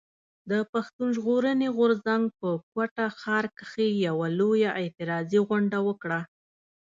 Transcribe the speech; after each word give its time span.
پښتون 0.73 1.07
ژغورني 1.15 1.67
غورځنګ 1.77 2.23
په 2.39 2.49
کوټه 2.71 3.05
ښار 3.19 3.45
کښي 3.57 3.89
يوه 4.07 4.27
لويه 4.39 4.69
اعتراضي 4.81 5.39
غونډه 5.47 5.77
وکړه. 5.87 6.19